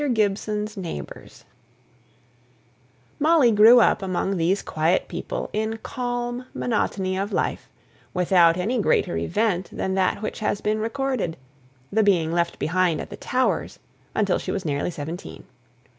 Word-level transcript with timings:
GIBSON'S 0.11 0.77
NEIGHBOURS. 0.77 1.45
[Illustration 1.45 1.45
(untitled)] 3.19 3.19
Molly 3.19 3.51
grew 3.51 3.79
up 3.81 4.01
among 4.01 4.35
these 4.35 4.63
quiet 4.63 5.07
people 5.07 5.47
in 5.53 5.77
calm 5.83 6.47
monotony 6.55 7.19
of 7.19 7.31
life, 7.31 7.69
without 8.11 8.57
any 8.57 8.81
greater 8.81 9.15
event 9.15 9.69
than 9.71 9.93
that 9.93 10.23
which 10.23 10.39
has 10.39 10.59
been 10.59 10.79
recorded 10.79 11.37
the 11.91 12.01
being 12.01 12.31
left 12.31 12.57
behind 12.57 12.99
at 12.99 13.11
the 13.11 13.15
Towers 13.15 13.77
until 14.15 14.39
she 14.39 14.51
was 14.51 14.65
nearly 14.65 14.89
seventeen. 14.89 15.43